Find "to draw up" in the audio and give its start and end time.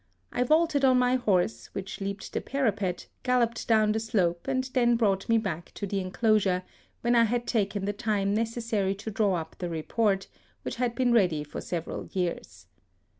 8.95-9.57